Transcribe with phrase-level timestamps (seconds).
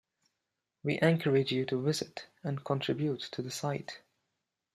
[0.81, 4.01] We encourage you to visit and contribute to the site.